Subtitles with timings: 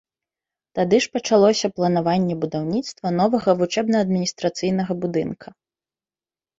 [0.79, 5.47] Тады ж пачалося планаванне будаўніцтва новага вучэбна-адміністрацыйнага будынка.